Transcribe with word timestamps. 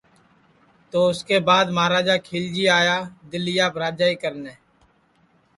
تو 0.89 0.99
اُس 1.11 1.19
کے 1.27 1.37
بعد 1.47 1.65
مہاراجا 1.75 2.15
کھیلجی 2.27 2.65
آیا 2.79 2.97
دِلیاپ 3.31 3.73
راجائی 3.83 4.15
کرنے 4.23 4.53